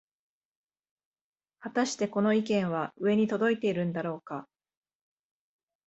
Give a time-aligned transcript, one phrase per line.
[1.59, 4.47] はたしてこの意見は上に届いているんだろうか